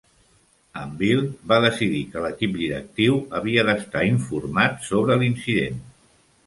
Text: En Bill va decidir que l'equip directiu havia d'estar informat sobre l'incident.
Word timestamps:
En 0.83 0.95
Bill 1.01 1.21
va 1.51 1.59
decidir 1.65 2.01
que 2.15 2.25
l'equip 2.25 2.57
directiu 2.63 3.21
havia 3.41 3.67
d'estar 3.69 4.05
informat 4.13 4.85
sobre 4.91 5.21
l'incident. 5.23 5.81